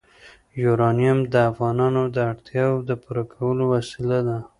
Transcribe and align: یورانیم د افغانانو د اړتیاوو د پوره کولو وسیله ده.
یورانیم 0.63 1.19
د 1.33 1.35
افغانانو 1.49 2.03
د 2.15 2.17
اړتیاوو 2.31 2.85
د 2.89 2.91
پوره 3.03 3.23
کولو 3.33 3.63
وسیله 3.73 4.19
ده. 4.27 4.37